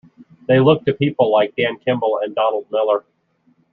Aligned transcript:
They 0.47 0.59
look 0.59 0.83
to 0.85 0.95
people 0.95 1.31
like 1.31 1.55
Dan 1.55 1.77
Kimball 1.77 2.21
and 2.23 2.33
Donald 2.33 2.65
Miller. 2.71 3.03